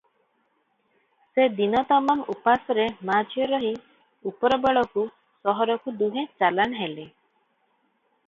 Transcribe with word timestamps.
ସେ 1.35 1.43
ଦିନତମାମ 1.57 2.13
ଉପାସରେ 2.33 2.85
ମା'ଝିଅ 3.09 3.45
ରହି 3.51 3.69
ଉପର 4.31 4.57
ବେଳକୁ 4.63 5.05
ସହରକୁ 5.49 5.93
ଦୁହେଁ 5.99 6.25
ଚାଲାଣ 6.43 6.81
ହେଲେ। 6.81 7.05